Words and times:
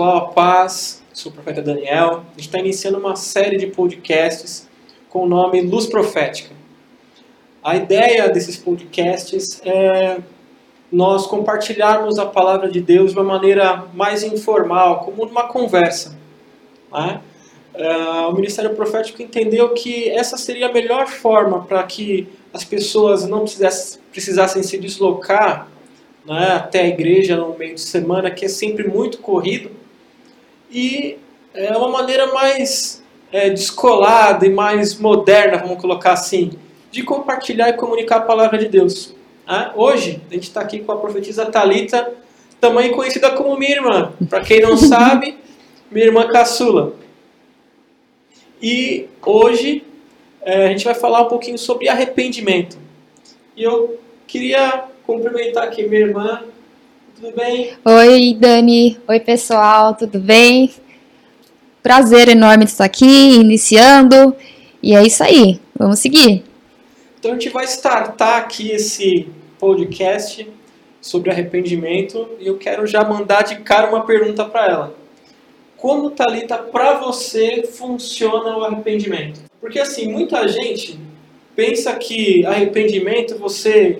pessoal. 0.00 0.32
Paz. 0.32 1.02
Sou 1.12 1.30
o 1.30 1.34
profeta 1.34 1.60
Daniel. 1.60 2.20
A 2.20 2.30
gente 2.30 2.46
está 2.46 2.58
iniciando 2.58 2.96
uma 2.96 3.16
série 3.16 3.58
de 3.58 3.66
podcasts 3.66 4.66
com 5.10 5.24
o 5.24 5.28
nome 5.28 5.60
Luz 5.60 5.84
Profética. 5.84 6.54
A 7.62 7.76
ideia 7.76 8.30
desses 8.30 8.56
podcasts 8.56 9.60
é 9.62 10.16
nós 10.90 11.26
compartilharmos 11.26 12.18
a 12.18 12.24
palavra 12.24 12.70
de 12.70 12.80
Deus 12.80 13.12
de 13.12 13.18
uma 13.18 13.24
maneira 13.24 13.84
mais 13.92 14.22
informal, 14.22 15.00
como 15.00 15.26
numa 15.26 15.48
conversa. 15.48 16.18
Né? 16.90 17.20
Uh, 17.74 18.30
o 18.30 18.34
Ministério 18.34 18.74
Profético 18.74 19.20
entendeu 19.20 19.68
que 19.74 20.08
essa 20.08 20.38
seria 20.38 20.68
a 20.68 20.72
melhor 20.72 21.08
forma 21.08 21.62
para 21.64 21.82
que 21.82 22.26
as 22.54 22.64
pessoas 22.64 23.26
não 23.26 23.40
precisassem, 23.40 24.00
precisassem 24.10 24.62
se 24.62 24.78
deslocar 24.78 25.68
né, 26.24 26.52
até 26.54 26.80
a 26.80 26.86
igreja 26.86 27.36
no 27.36 27.56
meio 27.58 27.74
de 27.74 27.82
semana, 27.82 28.30
que 28.30 28.46
é 28.46 28.48
sempre 28.48 28.88
muito 28.88 29.18
corrido, 29.18 29.79
e 30.70 31.18
é 31.54 31.76
uma 31.76 31.88
maneira 31.88 32.32
mais 32.32 33.02
é, 33.32 33.50
descolada 33.50 34.46
e 34.46 34.50
mais 34.50 34.98
moderna, 34.98 35.58
vamos 35.58 35.80
colocar 35.80 36.12
assim, 36.12 36.52
de 36.90 37.02
compartilhar 37.02 37.68
e 37.68 37.74
comunicar 37.74 38.16
a 38.16 38.20
palavra 38.22 38.58
de 38.58 38.68
Deus. 38.68 39.14
Né? 39.46 39.72
Hoje, 39.74 40.20
a 40.30 40.34
gente 40.34 40.44
está 40.44 40.60
aqui 40.60 40.80
com 40.80 40.92
a 40.92 40.96
profetisa 40.96 41.46
Talita, 41.46 42.12
também 42.60 42.92
conhecida 42.92 43.30
como 43.30 43.56
minha 43.56 43.72
irmã. 43.72 44.12
Para 44.28 44.40
quem 44.40 44.60
não 44.60 44.76
sabe, 44.78 45.36
minha 45.90 46.06
irmã 46.06 46.28
caçula. 46.28 46.94
E 48.62 49.08
hoje 49.24 49.84
é, 50.42 50.66
a 50.66 50.68
gente 50.68 50.84
vai 50.84 50.94
falar 50.94 51.22
um 51.22 51.28
pouquinho 51.28 51.58
sobre 51.58 51.88
arrependimento. 51.88 52.78
E 53.56 53.62
eu 53.62 53.98
queria 54.26 54.84
cumprimentar 55.06 55.64
aqui 55.64 55.86
minha 55.86 56.02
irmã. 56.02 56.42
Tudo 57.20 57.36
bem? 57.36 57.74
Oi, 57.84 58.34
Dani. 58.40 58.98
Oi, 59.06 59.20
pessoal. 59.20 59.94
Tudo 59.94 60.18
bem? 60.18 60.70
Prazer 61.82 62.30
enorme 62.30 62.64
de 62.64 62.70
estar 62.70 62.86
aqui, 62.86 63.34
iniciando. 63.34 64.34
E 64.82 64.94
é 64.94 65.02
isso 65.02 65.22
aí. 65.22 65.60
Vamos 65.78 65.98
seguir. 65.98 66.42
Então 67.18 67.32
a 67.32 67.34
gente 67.34 67.50
vai 67.50 67.66
startar 67.66 68.38
aqui 68.38 68.70
esse 68.70 69.28
podcast 69.58 70.48
sobre 70.98 71.30
arrependimento 71.30 72.26
e 72.40 72.46
eu 72.46 72.56
quero 72.56 72.86
já 72.86 73.04
mandar 73.04 73.42
de 73.42 73.56
cara 73.56 73.90
uma 73.90 74.06
pergunta 74.06 74.46
para 74.46 74.66
ela. 74.66 74.94
Como, 75.76 76.12
Thalita, 76.12 76.56
para 76.56 77.00
você 77.00 77.64
funciona 77.64 78.56
o 78.56 78.64
arrependimento? 78.64 79.42
Porque 79.60 79.78
assim, 79.78 80.10
muita 80.10 80.48
gente 80.48 80.98
pensa 81.54 81.94
que 81.96 82.46
arrependimento 82.46 83.36
você 83.36 83.98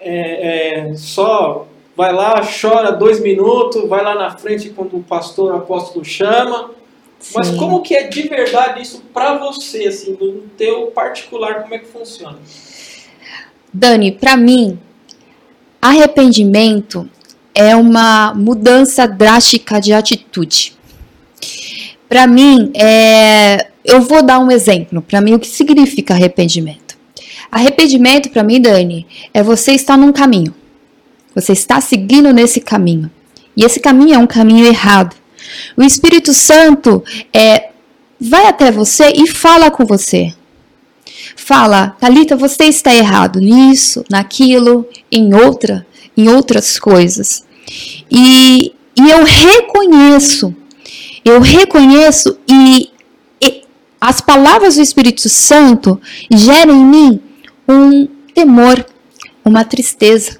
é, 0.00 0.88
é, 0.90 0.94
só 0.96 1.68
vai 1.96 2.12
lá, 2.12 2.42
chora 2.42 2.92
dois 2.92 3.20
minutos, 3.20 3.88
vai 3.88 4.04
lá 4.04 4.14
na 4.14 4.30
frente 4.36 4.68
quando 4.70 4.96
o 4.96 5.02
pastor 5.02 5.52
o 5.52 5.56
apóstolo 5.56 6.04
chama. 6.04 6.70
Sim. 7.18 7.32
Mas 7.34 7.50
como 7.52 7.80
que 7.80 7.94
é 7.94 8.08
de 8.08 8.22
verdade 8.22 8.82
isso 8.82 9.02
para 9.12 9.38
você, 9.38 9.86
assim, 9.86 10.16
no 10.20 10.42
teu 10.56 10.88
particular, 10.88 11.62
como 11.62 11.74
é 11.74 11.78
que 11.78 11.86
funciona? 11.86 12.38
Dani, 13.72 14.12
para 14.12 14.36
mim, 14.36 14.78
arrependimento 15.80 17.08
é 17.54 17.74
uma 17.74 18.34
mudança 18.34 19.08
drástica 19.08 19.80
de 19.80 19.92
atitude. 19.94 20.74
Para 22.08 22.26
mim, 22.26 22.70
é, 22.74 23.68
eu 23.84 24.02
vou 24.02 24.22
dar 24.22 24.38
um 24.38 24.50
exemplo. 24.50 25.00
Para 25.00 25.20
mim, 25.20 25.34
o 25.34 25.38
que 25.38 25.48
significa 25.48 26.14
arrependimento? 26.14 26.96
Arrependimento, 27.50 28.30
para 28.30 28.42
mim, 28.42 28.60
Dani, 28.60 29.06
é 29.32 29.42
você 29.42 29.72
estar 29.72 29.96
num 29.96 30.12
caminho. 30.12 30.54
Você 31.36 31.52
está 31.52 31.80
seguindo 31.80 32.32
nesse 32.32 32.60
caminho. 32.60 33.08
E 33.56 33.64
esse 33.64 33.78
caminho 33.78 34.14
é 34.14 34.18
um 34.18 34.26
caminho 34.26 34.66
errado. 34.66 35.14
O 35.76 35.82
Espírito 35.82 36.34
Santo 36.34 37.04
é, 37.32 37.68
vai 38.20 38.46
até 38.46 38.72
você 38.72 39.12
e 39.14 39.28
fala 39.28 39.70
com 39.70 39.84
você. 39.84 40.34
Fala, 41.36 41.94
Talita, 42.00 42.34
você 42.34 42.64
está 42.64 42.92
errado 42.92 43.38
nisso, 43.38 44.02
naquilo, 44.10 44.84
em 45.12 45.32
outra, 45.32 45.86
em 46.16 46.28
outras 46.28 46.78
coisas. 46.78 47.44
E, 48.10 48.74
e 48.98 49.10
eu 49.10 49.22
reconheço 49.22 50.52
eu 51.26 51.40
reconheço 51.40 52.38
e, 52.48 52.88
e 53.42 53.64
as 54.00 54.20
palavras 54.20 54.76
do 54.76 54.82
Espírito 54.82 55.28
Santo 55.28 56.00
geram 56.30 56.72
em 56.72 56.84
mim 56.84 57.20
um 57.68 58.06
temor, 58.32 58.86
uma 59.44 59.64
tristeza. 59.64 60.38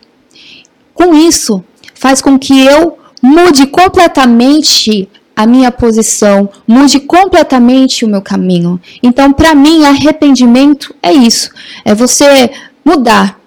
Com 0.97 1.15
isso, 1.15 1.63
faz 1.95 2.21
com 2.23 2.39
que 2.39 2.59
eu 2.65 2.99
mude 3.23 3.67
completamente 3.67 5.09
a 5.37 5.47
minha 5.47 5.71
posição, 5.71 6.49
mude 6.67 6.99
completamente 6.99 8.05
o 8.05 8.09
meu 8.09 8.23
caminho. 8.23 8.81
Então, 9.03 9.31
para 9.31 9.55
mim, 9.55 9.85
arrependimento 9.85 10.95
é 11.03 11.13
isso: 11.13 11.51
é 11.85 11.95
você 11.95 12.51
mudar 12.83 13.39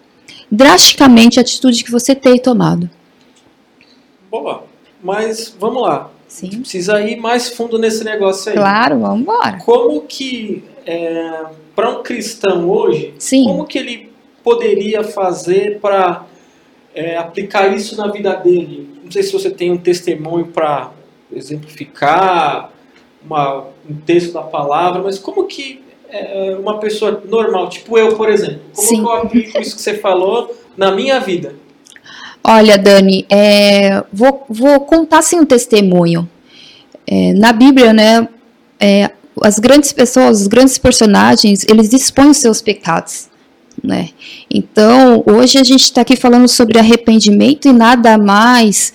drasticamente 0.51 1.39
a 1.39 1.41
atitude 1.41 1.83
que 1.83 1.91
você 1.91 2.13
tem 2.13 2.37
tomado. 2.37 2.87
Boa, 4.29 4.63
mas 5.03 5.55
vamos 5.59 5.81
lá. 5.81 6.11
Sim. 6.27 6.59
Precisa 6.59 7.01
ir 7.01 7.17
mais 7.17 7.49
fundo 7.49 7.79
nesse 7.79 8.03
negócio 8.03 8.51
aí. 8.51 8.57
Claro, 8.57 8.99
vamos 8.99 9.21
embora. 9.21 9.57
Como 9.65 10.01
que, 10.01 10.63
é, 10.85 11.45
para 11.75 11.89
um 11.89 12.03
cristão 12.03 12.69
hoje, 12.69 13.15
Sim. 13.17 13.45
como 13.45 13.65
que 13.65 13.79
ele 13.79 14.13
poderia 14.43 15.03
fazer 15.03 15.79
para 15.79 16.25
é, 16.99 17.15
aplicar 17.15 17.73
isso 17.73 17.95
na 17.95 18.07
vida 18.07 18.35
dele? 18.35 18.89
Não 19.01 19.09
sei 19.09 19.23
se 19.23 19.31
você 19.31 19.49
tem 19.49 19.71
um 19.71 19.77
testemunho 19.77 20.47
para 20.47 20.91
exemplificar 21.33 22.71
uma, 23.23 23.67
um 23.89 23.95
texto 24.05 24.33
da 24.33 24.41
palavra, 24.41 25.01
mas 25.01 25.17
como 25.17 25.47
que 25.47 25.81
é, 26.09 26.57
uma 26.59 26.77
pessoa 26.77 27.23
normal, 27.25 27.69
tipo 27.69 27.97
eu, 27.97 28.15
por 28.17 28.29
exemplo, 28.29 28.59
como 28.75 28.87
Sim. 28.87 29.01
eu 29.01 29.11
aplico 29.11 29.61
isso 29.61 29.77
que 29.77 29.81
você 29.81 29.93
falou 29.93 30.53
na 30.75 30.91
minha 30.91 31.19
vida? 31.19 31.55
Olha, 32.43 32.77
Dani, 32.77 33.25
é, 33.29 34.03
vou, 34.11 34.45
vou 34.49 34.81
contar 34.81 35.19
assim 35.19 35.39
um 35.39 35.45
testemunho. 35.45 36.29
É, 37.07 37.33
na 37.33 37.53
Bíblia, 37.53 37.93
né, 37.93 38.27
é, 38.79 39.11
as 39.41 39.57
grandes 39.57 39.93
pessoas, 39.93 40.41
os 40.41 40.47
grandes 40.47 40.77
personagens, 40.77 41.65
eles 41.69 41.93
expõem 41.93 42.31
os 42.31 42.37
seus 42.37 42.61
pecados. 42.61 43.29
Né? 43.83 44.09
Então, 44.49 45.23
hoje 45.25 45.57
a 45.57 45.63
gente 45.63 45.83
está 45.83 46.01
aqui 46.01 46.15
falando 46.15 46.47
sobre 46.47 46.79
arrependimento 46.79 47.67
e 47.67 47.73
nada 47.73 48.17
mais 48.17 48.91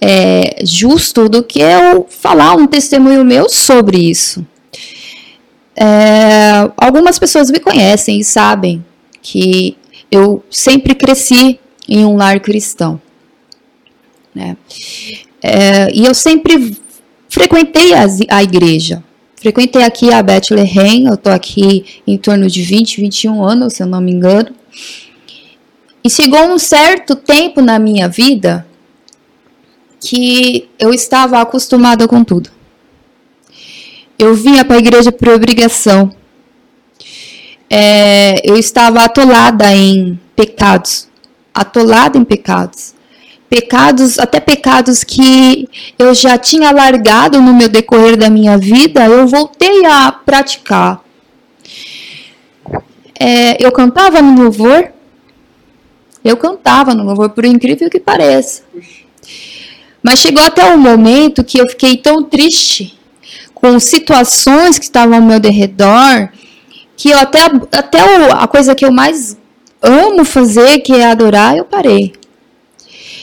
é, 0.00 0.62
justo 0.64 1.28
do 1.28 1.42
que 1.42 1.60
eu 1.60 2.06
falar 2.08 2.54
um 2.54 2.66
testemunho 2.66 3.24
meu 3.24 3.48
sobre 3.48 3.98
isso. 3.98 4.46
É, 5.76 6.70
algumas 6.76 7.18
pessoas 7.18 7.50
me 7.50 7.60
conhecem 7.60 8.18
e 8.18 8.24
sabem 8.24 8.84
que 9.22 9.76
eu 10.10 10.42
sempre 10.50 10.94
cresci 10.94 11.58
em 11.88 12.04
um 12.04 12.16
lar 12.16 12.40
cristão. 12.40 13.00
Né? 14.34 14.56
É, 15.42 15.90
e 15.92 16.04
eu 16.04 16.14
sempre 16.14 16.76
frequentei 17.28 17.94
a, 17.94 18.06
a 18.30 18.42
igreja. 18.42 19.02
Frequentei 19.40 19.82
aqui 19.82 20.12
a 20.12 20.22
Bethlehem, 20.22 21.06
eu 21.06 21.14
estou 21.14 21.32
aqui 21.32 22.02
em 22.06 22.16
torno 22.16 22.48
de 22.48 22.62
20, 22.62 23.00
21 23.00 23.42
anos, 23.42 23.74
se 23.74 23.82
eu 23.82 23.86
não 23.86 24.00
me 24.00 24.12
engano. 24.12 24.54
E 26.02 26.10
chegou 26.10 26.40
um 26.46 26.58
certo 26.58 27.14
tempo 27.14 27.60
na 27.60 27.78
minha 27.78 28.08
vida 28.08 28.66
que 30.00 30.68
eu 30.78 30.92
estava 30.92 31.40
acostumada 31.40 32.06
com 32.08 32.24
tudo. 32.24 32.50
Eu 34.18 34.34
vinha 34.34 34.64
para 34.64 34.76
a 34.76 34.80
igreja 34.80 35.12
por 35.12 35.28
obrigação. 35.28 36.14
É, 37.70 38.40
eu 38.48 38.56
estava 38.56 39.04
atolada 39.04 39.72
em 39.74 40.18
pecados 40.34 41.08
atolada 41.58 42.16
em 42.16 42.24
pecados. 42.24 42.94
Pecados, 43.48 44.18
até 44.18 44.40
pecados 44.40 45.02
que 45.02 45.68
eu 45.98 46.14
já 46.14 46.36
tinha 46.36 46.70
largado 46.70 47.40
no 47.40 47.54
meu 47.54 47.68
decorrer 47.68 48.16
da 48.16 48.28
minha 48.28 48.58
vida, 48.58 49.06
eu 49.06 49.26
voltei 49.26 49.86
a 49.86 50.12
praticar. 50.12 51.02
É, 53.18 53.64
eu 53.64 53.72
cantava 53.72 54.20
no 54.20 54.42
louvor, 54.42 54.92
eu 56.22 56.36
cantava 56.36 56.94
no 56.94 57.04
louvor, 57.04 57.30
por 57.30 57.44
incrível 57.44 57.88
que 57.88 57.98
pareça. 57.98 58.62
Mas 60.02 60.20
chegou 60.20 60.44
até 60.44 60.64
um 60.72 60.78
momento 60.78 61.42
que 61.42 61.58
eu 61.58 61.68
fiquei 61.68 61.96
tão 61.96 62.22
triste 62.22 62.98
com 63.54 63.80
situações 63.80 64.78
que 64.78 64.84
estavam 64.84 65.16
ao 65.16 65.22
meu 65.22 65.40
derredor, 65.40 66.28
que 66.96 67.10
eu 67.10 67.18
até, 67.18 67.40
até 67.72 68.00
a 68.32 68.46
coisa 68.46 68.74
que 68.74 68.84
eu 68.84 68.92
mais 68.92 69.36
amo 69.82 70.24
fazer, 70.24 70.80
que 70.80 70.92
é 70.92 71.10
adorar, 71.10 71.56
eu 71.56 71.64
parei. 71.64 72.12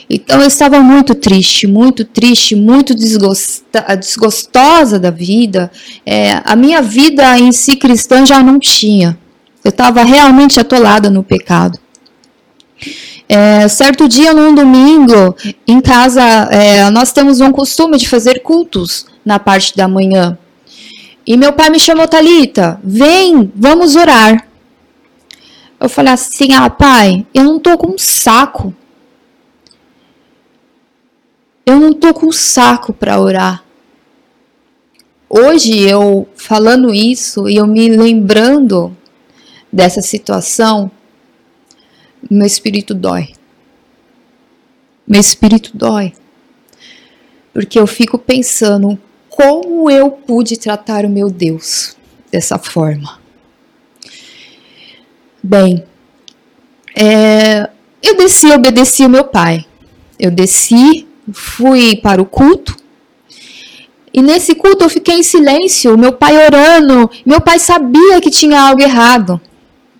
Então 0.09 0.39
eu 0.39 0.47
estava 0.47 0.79
muito 0.81 1.15
triste, 1.15 1.65
muito 1.65 2.05
triste, 2.05 2.55
muito 2.55 2.93
desgosta, 2.93 3.95
desgostosa 3.95 4.99
da 4.99 5.09
vida. 5.09 5.71
É, 6.05 6.41
a 6.45 6.55
minha 6.55 6.81
vida 6.81 7.37
em 7.39 7.51
si 7.51 7.75
cristã 7.75 8.25
já 8.25 8.41
não 8.43 8.59
tinha. 8.59 9.17
Eu 9.63 9.69
estava 9.69 10.03
realmente 10.03 10.59
atolada 10.59 11.09
no 11.09 11.23
pecado. 11.23 11.79
É, 13.27 13.67
certo 13.67 14.07
dia, 14.07 14.33
num 14.33 14.53
domingo, 14.53 15.35
em 15.67 15.81
casa, 15.81 16.21
é, 16.51 16.87
nós 16.91 17.11
temos 17.11 17.41
um 17.41 17.51
costume 17.51 17.97
de 17.97 18.07
fazer 18.07 18.43
cultos 18.43 19.07
na 19.25 19.39
parte 19.39 19.75
da 19.75 19.87
manhã. 19.87 20.37
E 21.25 21.35
meu 21.35 21.51
pai 21.51 21.71
me 21.71 21.79
chamou, 21.79 22.07
Talita, 22.07 22.79
vem, 22.83 23.51
vamos 23.55 23.95
orar. 23.95 24.47
Eu 25.79 25.89
falei 25.89 26.13
assim, 26.13 26.53
ah, 26.53 26.69
pai, 26.69 27.25
eu 27.33 27.43
não 27.43 27.59
tô 27.59 27.75
com 27.77 27.95
um 27.95 27.97
saco. 27.97 28.71
Eu 31.65 31.79
não 31.79 31.94
tô 31.94 32.13
com 32.13 32.31
saco 32.31 32.94
para 32.94 33.19
orar. 33.19 33.63
Hoje 35.27 35.79
eu 35.79 36.29
falando 36.35 36.94
isso 36.94 37.50
e 37.50 37.56
eu 37.56 37.65
me 37.65 37.89
lembrando 37.89 38.95
dessa 39.71 40.01
situação, 40.01 40.91
meu 42.29 42.45
espírito 42.45 42.94
dói. 42.94 43.33
Meu 45.07 45.19
espírito 45.19 45.75
dói. 45.75 46.13
Porque 47.51 47.79
eu 47.79 47.88
fico 47.88 48.17
pensando 48.17 49.00
como 49.29 49.89
eu 49.89 50.12
pude 50.12 50.57
tratar 50.57 51.03
o 51.03 51.09
meu 51.09 51.29
Deus 51.29 51.97
dessa 52.31 52.57
forma. 52.57 53.19
Bem, 55.44 55.83
é, 56.95 57.69
eu 58.01 58.15
desci, 58.15 58.47
obedeci 58.47 59.03
o 59.03 59.09
meu 59.09 59.25
pai. 59.25 59.65
Eu 60.17 60.31
desci, 60.31 61.06
fui 61.33 61.95
para 61.95 62.22
o 62.22 62.25
culto. 62.25 62.75
E 64.13 64.22
nesse 64.22 64.56
culto 64.56 64.86
eu 64.86 64.89
fiquei 64.89 65.16
em 65.16 65.24
silêncio, 65.24 65.98
meu 65.98 66.13
pai 66.13 66.38
orando. 66.45 67.10
Meu 67.25 67.42
pai 67.42 67.60
sabia 67.60 68.22
que 68.22 68.30
tinha 68.30 68.62
algo 68.62 68.81
errado 68.81 69.42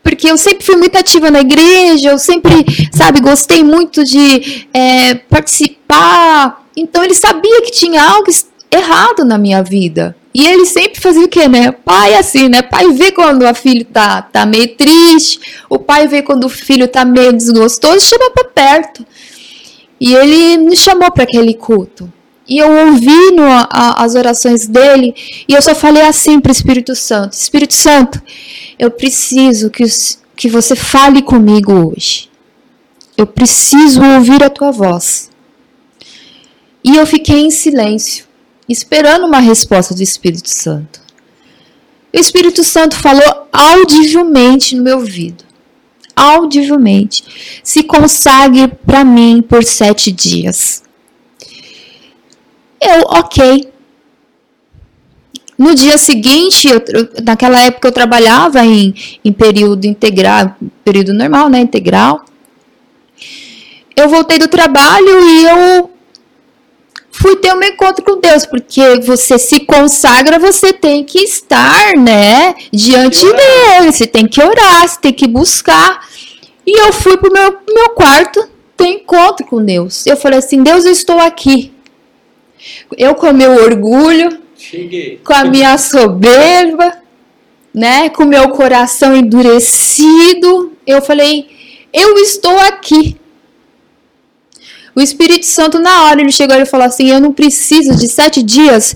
porque 0.06 0.30
eu 0.30 0.38
sempre 0.38 0.64
fui 0.64 0.76
muito 0.76 0.96
ativa 0.96 1.32
na 1.32 1.40
igreja, 1.40 2.12
eu 2.12 2.20
sempre, 2.20 2.64
sabe, 2.94 3.20
gostei 3.20 3.64
muito 3.64 4.04
de 4.04 4.68
é, 4.72 5.16
participar. 5.16 6.64
Então 6.78 7.04
ele 7.04 7.16
sabia 7.16 7.64
que 7.64 7.72
tinha 7.72 8.04
algo 8.04 8.30
errado 8.72 9.26
na 9.26 9.36
minha 9.40 9.64
vida. 9.64 10.16
E 10.32 10.46
ele 10.46 10.68
sempre 10.68 11.02
fazia 11.02 11.26
o 11.26 11.28
quê, 11.28 11.48
né? 11.48 11.72
Pai 11.72 12.14
é 12.14 12.20
assim, 12.20 12.48
né? 12.50 12.62
Pai 12.62 12.92
vê 12.92 13.12
quando 13.12 13.48
a 13.48 13.56
filha 13.56 13.84
tá, 13.92 14.22
tá 14.22 14.46
meio 14.46 14.76
triste, 14.76 15.40
o 15.68 15.80
pai 15.80 16.08
vê 16.08 16.22
quando 16.22 16.44
o 16.44 16.50
filho 16.50 16.88
tá 16.88 17.04
meio 17.04 17.34
desgostoso, 17.34 18.02
chama 18.02 18.30
para 18.30 18.44
perto. 18.44 19.04
E 20.00 20.14
ele 20.14 20.58
me 20.58 20.76
chamou 20.76 21.12
para 21.12 21.24
aquele 21.24 21.54
culto. 21.54 22.12
E 22.48 22.60
eu 22.60 22.72
ouvi 22.88 23.32
no, 23.32 23.44
a, 23.44 24.04
as 24.04 24.14
orações 24.14 24.68
dele 24.68 25.16
e 25.48 25.54
eu 25.54 25.62
só 25.62 25.74
falei 25.74 26.04
assim 26.04 26.40
para 26.40 26.52
o 26.52 26.54
Espírito 26.54 26.96
Santo: 26.96 27.34
Espírito 27.34 27.74
Santo, 27.74 28.22
eu 28.78 28.92
preciso 28.92 29.70
que, 29.70 29.84
que 30.36 30.48
você 30.48 30.76
fale 30.76 31.22
comigo 31.22 31.74
hoje. 31.74 32.30
Eu 33.18 33.26
preciso 33.26 34.04
ouvir 34.04 34.44
a 34.44 34.50
tua 34.50 34.72
voz. 34.72 35.32
E 36.84 36.98
eu 36.98 37.08
fiquei 37.08 37.40
em 37.40 37.50
silêncio, 37.50 38.26
esperando 38.70 39.26
uma 39.26 39.40
resposta 39.40 39.96
do 39.96 40.04
Espírito 40.04 40.50
Santo. 40.50 41.02
O 42.14 42.20
Espírito 42.20 42.64
Santo 42.64 42.96
falou 42.96 43.48
audivelmente 43.52 44.76
no 44.76 44.84
meu 44.84 44.98
ouvido. 44.98 45.44
Audivelmente. 46.16 47.24
Se 47.64 47.84
consagre 47.84 48.68
para 48.68 49.04
mim 49.04 49.42
por 49.42 49.64
sete 49.64 50.12
dias. 50.12 50.84
Eu, 52.80 53.02
ok. 53.08 53.68
No 55.58 55.74
dia 55.74 55.98
seguinte, 55.98 56.68
eu, 56.68 56.82
naquela 57.24 57.62
época 57.62 57.88
eu 57.88 57.92
trabalhava 57.92 58.64
em, 58.66 58.94
em 59.24 59.32
período 59.32 59.86
integral, 59.86 60.56
período 60.84 61.14
normal, 61.14 61.50
né, 61.50 61.60
integral. 61.60 62.26
Eu 63.96 64.10
voltei 64.10 64.38
do 64.38 64.50
trabalho 64.50 65.30
e 65.30 65.44
eu 65.46 65.95
fui 67.22 67.36
ter 67.38 67.54
um 67.54 67.64
encontro 67.64 68.04
com 68.04 68.20
Deus, 68.20 68.46
porque 68.46 69.00
você 69.00 69.38
se 69.38 69.62
consagra, 69.62 70.38
você 70.38 70.74
tem 70.74 71.04
que 71.04 71.20
estar, 71.20 71.98
né, 71.98 72.54
diante 72.72 73.26
dele, 73.26 73.92
você 73.92 74.06
tem 74.06 74.28
que 74.28 74.42
orar, 74.42 74.88
você 74.88 75.00
tem 75.00 75.14
que 75.14 75.28
buscar. 75.28 76.08
E 76.66 76.80
eu 76.80 76.92
fui 76.92 77.18
pro 77.18 77.32
meu, 77.32 77.58
meu 77.74 77.90
quarto 77.90 78.48
ter 78.76 78.88
encontro 78.88 79.46
com 79.46 79.64
Deus. 79.64 80.06
Eu 80.06 80.18
falei 80.18 80.40
assim: 80.40 80.62
Deus, 80.62 80.84
eu 80.84 80.92
estou 80.92 81.20
aqui. 81.20 81.72
Eu 82.98 83.16
com 83.16 83.32
meu 83.32 83.52
orgulho, 83.64 84.40
Cheguei. 84.58 85.22
com 85.24 85.34
a 85.34 85.46
minha 85.46 85.78
soberba, 85.78 86.98
né, 87.74 88.10
com 88.10 88.26
meu 88.26 88.50
coração 88.50 89.16
endurecido, 89.16 90.74
eu 90.86 91.02
falei: 91.02 91.48
eu 91.94 92.18
estou 92.18 92.58
aqui. 92.60 93.16
O 94.96 95.02
Espírito 95.02 95.46
Santo, 95.46 95.78
na 95.80 96.04
hora, 96.04 96.22
ele 96.22 96.32
chegou 96.32 96.56
e 96.56 96.66
falou 96.66 96.88
assim: 96.88 97.10
Eu 97.10 97.20
não 97.20 97.34
preciso 97.34 97.96
de 97.96 98.08
sete 98.08 98.42
dias, 98.42 98.96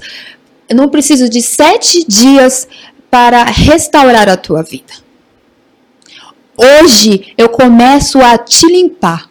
eu 0.67 0.75
não 0.75 0.87
preciso 0.87 1.27
de 1.27 1.41
sete 1.41 2.05
dias 2.07 2.67
para 3.11 3.43
restaurar 3.43 4.29
a 4.29 4.37
tua 4.37 4.63
vida. 4.63 4.93
Hoje 6.57 7.33
eu 7.37 7.49
começo 7.49 8.19
a 8.19 8.37
te 8.37 8.65
limpar. 8.67 9.29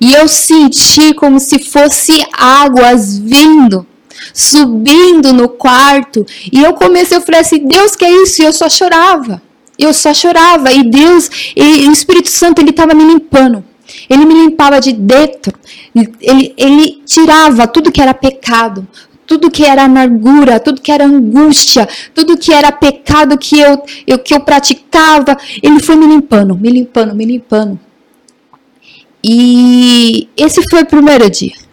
E 0.00 0.14
eu 0.14 0.26
senti 0.28 1.12
como 1.14 1.38
se 1.38 1.58
fosse 1.58 2.24
águas 2.32 3.18
vindo 3.18 3.86
subindo 4.32 5.32
no 5.32 5.48
quarto. 5.48 6.24
E 6.52 6.62
eu 6.62 6.72
comecei, 6.74 7.16
eu 7.16 7.22
falei 7.22 7.40
assim, 7.40 7.66
Deus, 7.66 7.96
que 7.96 8.04
é 8.04 8.22
isso? 8.22 8.42
E 8.42 8.44
eu 8.44 8.52
só 8.52 8.68
chorava. 8.68 9.42
Eu 9.78 9.92
só 9.92 10.12
chorava. 10.14 10.72
E 10.72 10.82
Deus, 10.82 11.30
e 11.56 11.88
o 11.88 11.92
Espírito 11.92 12.30
Santo, 12.30 12.60
ele 12.60 12.70
estava 12.70 12.94
me 12.94 13.04
limpando. 13.04 13.64
Ele 14.08 14.24
me 14.24 14.34
limpava 14.34 14.80
de 14.80 14.92
dentro. 14.92 15.52
Ele, 16.20 16.54
ele 16.56 17.02
tirava 17.04 17.66
tudo 17.66 17.92
que 17.92 18.00
era 18.00 18.14
pecado, 18.14 18.86
tudo 19.26 19.50
que 19.50 19.64
era 19.64 19.84
amargura, 19.84 20.60
tudo 20.60 20.80
que 20.80 20.92
era 20.92 21.04
angústia, 21.04 21.88
tudo 22.14 22.36
que 22.36 22.52
era 22.52 22.72
pecado 22.72 23.36
que 23.38 23.58
eu, 23.58 23.82
eu, 24.06 24.18
que 24.18 24.34
eu 24.34 24.40
praticava. 24.40 25.36
Ele 25.62 25.80
foi 25.80 25.96
me 25.96 26.06
limpando, 26.06 26.56
me 26.56 26.70
limpando, 26.70 27.14
me 27.14 27.24
limpando. 27.24 27.78
E 29.22 30.28
esse 30.36 30.62
foi 30.70 30.82
o 30.82 30.86
primeiro 30.86 31.28
dia 31.28 31.68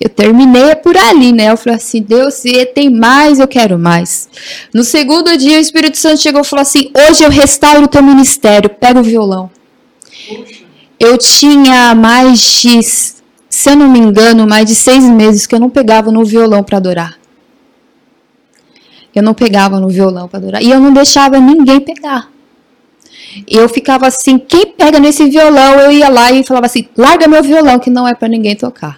eu 0.00 0.08
terminei 0.08 0.76
por 0.76 0.96
ali, 0.96 1.32
né? 1.32 1.50
Eu 1.50 1.56
falei 1.56 1.76
assim, 1.76 2.00
Deus, 2.00 2.34
se 2.34 2.64
tem 2.66 2.88
mais, 2.88 3.40
eu 3.40 3.48
quero 3.48 3.78
mais. 3.78 4.28
No 4.72 4.84
segundo 4.84 5.36
dia, 5.36 5.58
o 5.58 5.60
Espírito 5.60 5.98
Santo 5.98 6.22
chegou 6.22 6.42
e 6.42 6.44
falou 6.44 6.62
assim: 6.62 6.90
hoje 6.96 7.24
eu 7.24 7.30
restauro 7.30 7.84
o 7.84 7.88
teu 7.88 8.02
ministério, 8.02 8.70
pega 8.70 9.00
o 9.00 9.02
violão. 9.02 9.50
Puxa. 10.28 10.67
Eu 10.98 11.16
tinha 11.16 11.94
mais 11.94 12.40
de, 12.40 12.82
se 12.82 13.70
eu 13.70 13.76
não 13.76 13.88
me 13.88 13.98
engano, 13.98 14.46
mais 14.46 14.66
de 14.66 14.74
seis 14.74 15.04
meses 15.04 15.46
que 15.46 15.54
eu 15.54 15.60
não 15.60 15.70
pegava 15.70 16.10
no 16.10 16.24
violão 16.24 16.62
para 16.62 16.78
adorar. 16.78 17.18
Eu 19.14 19.22
não 19.22 19.34
pegava 19.34 19.80
no 19.80 19.88
violão 19.88 20.28
para 20.28 20.38
adorar. 20.38 20.62
E 20.62 20.70
eu 20.70 20.80
não 20.80 20.92
deixava 20.92 21.38
ninguém 21.38 21.80
pegar. 21.80 22.30
Eu 23.46 23.68
ficava 23.68 24.06
assim, 24.06 24.38
quem 24.38 24.66
pega 24.66 24.98
nesse 24.98 25.28
violão, 25.28 25.78
eu 25.80 25.92
ia 25.92 26.08
lá 26.08 26.32
e 26.32 26.44
falava 26.44 26.66
assim, 26.66 26.88
larga 26.96 27.28
meu 27.28 27.42
violão, 27.42 27.78
que 27.78 27.90
não 27.90 28.06
é 28.06 28.14
para 28.14 28.28
ninguém 28.28 28.56
tocar. 28.56 28.96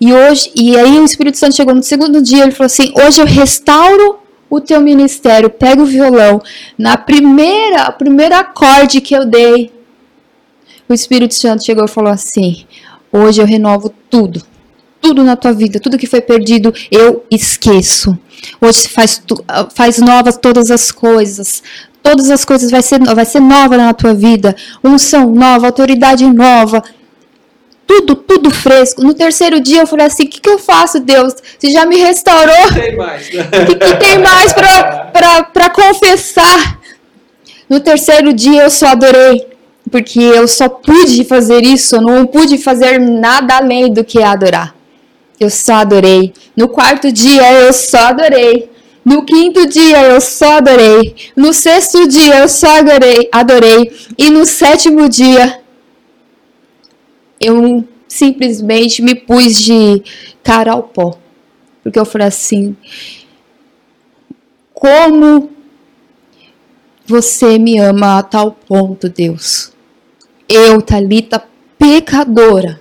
E 0.00 0.12
hoje, 0.12 0.50
e 0.54 0.76
aí 0.76 0.98
o 0.98 1.04
Espírito 1.04 1.38
Santo 1.38 1.56
chegou 1.56 1.74
no 1.74 1.82
segundo 1.82 2.20
dia, 2.20 2.42
ele 2.42 2.52
falou 2.52 2.66
assim: 2.66 2.92
"Hoje 2.94 3.20
eu 3.20 3.26
restauro 3.26 4.18
o 4.48 4.60
teu 4.60 4.80
ministério, 4.80 5.50
pega 5.50 5.82
o 5.82 5.86
violão, 5.86 6.40
na 6.78 6.96
primeira, 6.96 7.90
primeiro 7.92 8.34
acorde 8.34 9.00
que 9.00 9.14
eu 9.14 9.24
dei, 9.24 9.72
o 10.88 10.94
Espírito 10.94 11.34
Santo 11.34 11.64
chegou 11.64 11.84
e 11.84 11.88
falou 11.88 12.12
assim: 12.12 12.64
"Hoje 13.12 13.40
eu 13.40 13.46
renovo 13.46 13.92
tudo. 14.10 14.42
Tudo 15.00 15.22
na 15.22 15.36
tua 15.36 15.52
vida, 15.52 15.78
tudo 15.78 15.98
que 15.98 16.06
foi 16.06 16.20
perdido, 16.20 16.74
eu 16.90 17.24
esqueço. 17.30 18.18
Hoje 18.60 18.88
faz 18.88 19.22
faz 19.74 19.98
novas 19.98 20.36
todas 20.36 20.70
as 20.70 20.90
coisas. 20.90 21.62
Todas 22.02 22.30
as 22.30 22.44
coisas 22.44 22.70
vai 22.70 22.82
ser 22.82 23.00
vai 23.14 23.24
ser 23.24 23.40
nova 23.40 23.76
na 23.76 23.92
tua 23.92 24.14
vida, 24.14 24.54
unção 24.82 25.32
nova, 25.32 25.66
autoridade 25.66 26.24
nova, 26.26 26.82
tudo, 27.86 28.16
tudo 28.16 28.50
fresco. 28.50 29.02
No 29.02 29.14
terceiro 29.14 29.60
dia 29.60 29.82
eu 29.82 29.86
falei 29.86 30.06
assim: 30.06 30.24
o 30.24 30.28
que, 30.28 30.40
que 30.40 30.48
eu 30.48 30.58
faço, 30.58 30.98
Deus? 31.00 31.34
Você 31.58 31.70
já 31.70 31.86
me 31.86 31.96
restaurou? 31.96 32.72
Tem 32.74 32.96
mais. 32.96 33.28
O 33.28 33.30
que, 33.66 33.74
que 33.76 33.96
tem 33.96 34.18
mais 34.18 34.52
para 34.52 35.70
confessar? 35.70 36.80
No 37.68 37.80
terceiro 37.80 38.32
dia 38.32 38.62
eu 38.62 38.70
só 38.70 38.88
adorei. 38.88 39.55
Porque 39.90 40.20
eu 40.20 40.48
só 40.48 40.68
pude 40.68 41.24
fazer 41.24 41.64
isso, 41.64 42.00
não 42.00 42.26
pude 42.26 42.58
fazer 42.58 42.98
nada 42.98 43.56
além 43.56 43.92
do 43.92 44.04
que 44.04 44.22
adorar. 44.22 44.74
Eu 45.38 45.50
só 45.50 45.74
adorei. 45.74 46.32
No 46.56 46.68
quarto 46.68 47.12
dia 47.12 47.52
eu 47.52 47.72
só 47.72 48.08
adorei. 48.08 48.70
No 49.04 49.24
quinto 49.24 49.66
dia 49.66 50.02
eu 50.02 50.20
só 50.20 50.58
adorei. 50.58 51.14
No 51.36 51.52
sexto 51.52 52.08
dia 52.08 52.38
eu 52.38 52.48
só 52.48 52.78
adorei, 52.78 53.28
adorei. 53.30 53.92
E 54.18 54.30
no 54.30 54.44
sétimo 54.44 55.08
dia 55.08 55.60
eu 57.40 57.86
simplesmente 58.08 59.02
me 59.02 59.14
pus 59.14 59.54
de 59.56 60.02
cara 60.42 60.72
ao 60.72 60.82
pó. 60.82 61.18
Porque 61.82 61.98
eu 61.98 62.04
falei 62.04 62.26
assim: 62.26 62.76
como 64.74 65.50
você 67.06 67.58
me 67.58 67.78
ama 67.78 68.18
a 68.18 68.22
tal 68.22 68.50
ponto, 68.50 69.08
Deus? 69.08 69.75
Eu, 70.48 70.80
Talita, 70.80 71.42
pecadora. 71.78 72.80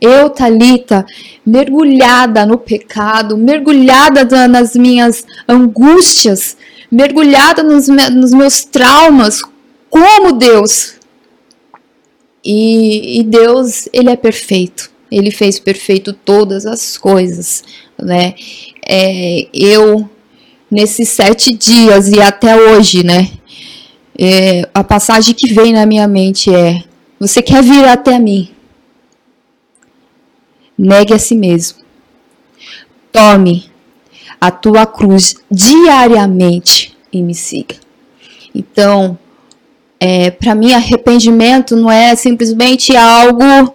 Eu, 0.00 0.30
Talita, 0.30 1.04
mergulhada 1.44 2.46
no 2.46 2.56
pecado, 2.56 3.36
mergulhada 3.36 4.24
nas 4.48 4.74
minhas 4.74 5.24
angústias, 5.48 6.56
mergulhada 6.90 7.62
nos, 7.62 7.88
nos 7.88 8.30
meus 8.30 8.64
traumas, 8.64 9.42
como 9.90 10.32
Deus. 10.32 10.94
E, 12.42 13.20
e 13.20 13.22
Deus, 13.24 13.88
Ele 13.92 14.10
é 14.10 14.16
perfeito. 14.16 14.90
Ele 15.10 15.30
fez 15.30 15.58
perfeito 15.58 16.12
todas 16.12 16.64
as 16.64 16.96
coisas, 16.96 17.64
né? 18.00 18.34
É, 18.86 19.48
eu, 19.52 20.08
nesses 20.70 21.08
sete 21.08 21.52
dias 21.52 22.08
e 22.08 22.20
até 22.20 22.56
hoje, 22.56 23.04
né? 23.04 23.28
É, 24.22 24.68
a 24.74 24.84
passagem 24.84 25.34
que 25.34 25.50
vem 25.54 25.72
na 25.72 25.86
minha 25.86 26.06
mente 26.06 26.54
é: 26.54 26.84
Você 27.18 27.40
quer 27.40 27.62
vir 27.62 27.86
até 27.86 28.18
mim? 28.18 28.50
Negue 30.76 31.14
a 31.14 31.18
si 31.18 31.34
mesmo. 31.34 31.78
Tome 33.10 33.70
a 34.38 34.50
tua 34.50 34.84
cruz 34.84 35.36
diariamente 35.50 36.94
e 37.10 37.22
me 37.22 37.34
siga. 37.34 37.76
Então, 38.54 39.18
é, 39.98 40.30
para 40.30 40.54
mim, 40.54 40.74
arrependimento 40.74 41.74
não 41.74 41.90
é 41.90 42.14
simplesmente 42.14 42.94
algo 42.94 43.74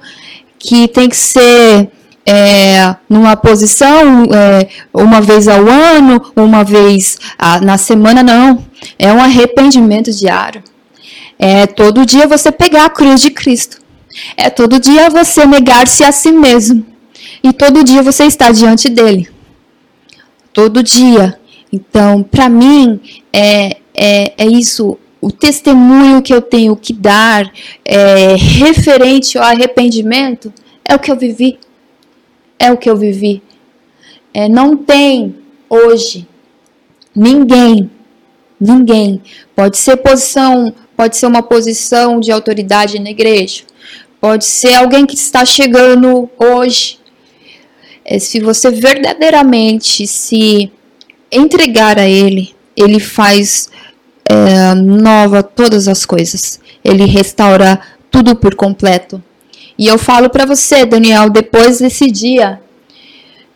que 0.59 0.87
tem 0.87 1.09
que 1.09 1.17
ser 1.17 1.89
é, 2.25 2.95
numa 3.07 3.35
posição 3.35 4.25
é, 4.33 4.67
uma 4.93 5.21
vez 5.21 5.47
ao 5.47 5.67
ano, 5.67 6.21
uma 6.35 6.63
vez 6.63 7.17
a, 7.37 7.61
na 7.61 7.77
semana, 7.77 8.23
não. 8.23 8.65
É 8.97 9.11
um 9.13 9.21
arrependimento 9.21 10.11
diário. 10.11 10.63
É 11.37 11.67
todo 11.67 12.05
dia 12.05 12.27
você 12.27 12.51
pegar 12.51 12.85
a 12.85 12.89
cruz 12.89 13.21
de 13.21 13.29
Cristo. 13.29 13.81
É 14.35 14.49
todo 14.49 14.79
dia 14.79 15.09
você 15.09 15.45
negar-se 15.45 16.03
a 16.03 16.11
si 16.11 16.31
mesmo. 16.31 16.85
E 17.43 17.53
todo 17.53 17.83
dia 17.83 18.01
você 18.01 18.23
está 18.23 18.51
diante 18.51 18.89
dele. 18.89 19.29
Todo 20.51 20.81
dia. 20.81 21.37
Então, 21.71 22.23
para 22.23 22.49
mim, 22.49 22.99
é, 23.31 23.77
é, 23.93 24.33
é 24.37 24.47
isso 24.47 24.97
o 25.21 25.31
testemunho 25.31 26.21
que 26.21 26.33
eu 26.33 26.41
tenho 26.41 26.75
que 26.75 26.93
dar 26.93 27.51
é, 27.83 28.35
referente 28.35 29.37
ao 29.37 29.43
arrependimento 29.43 30.53
é 30.87 30.93
o 30.93 30.99
que 30.99 31.11
eu 31.11 31.17
vivi. 31.17 31.57
É 32.57 32.71
o 32.71 32.77
que 32.77 32.89
eu 32.89 32.95
vivi. 32.95 33.41
É, 34.33 34.49
não 34.49 34.75
tem 34.75 35.35
hoje 35.69 36.27
ninguém, 37.15 37.89
ninguém 38.59 39.21
pode 39.55 39.77
ser 39.77 39.97
posição, 39.97 40.73
pode 40.95 41.15
ser 41.15 41.27
uma 41.27 41.41
posição 41.41 42.19
de 42.19 42.31
autoridade 42.31 42.99
na 42.99 43.09
igreja, 43.09 43.63
pode 44.19 44.45
ser 44.45 44.75
alguém 44.75 45.05
que 45.05 45.15
está 45.15 45.45
chegando 45.45 46.29
hoje. 46.37 46.99
É, 48.03 48.19
se 48.19 48.39
você 48.39 48.69
verdadeiramente 48.69 50.05
se 50.05 50.71
entregar 51.31 51.97
a 51.97 52.07
Ele, 52.07 52.53
Ele 52.75 52.99
faz 52.99 53.69
é, 54.29 54.73
nova 54.75 55.41
todas 55.41 55.87
as 55.87 56.05
coisas. 56.05 56.59
Ele 56.83 57.05
restaura 57.05 57.79
tudo 58.11 58.35
por 58.35 58.55
completo. 58.55 59.23
E 59.77 59.87
eu 59.87 59.97
falo 59.97 60.29
para 60.29 60.45
você, 60.45 60.85
Daniel, 60.85 61.29
depois 61.29 61.79
desse 61.79 62.09
dia, 62.09 62.61